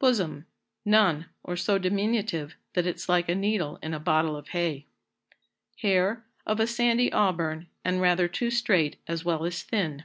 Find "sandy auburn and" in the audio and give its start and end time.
6.66-8.00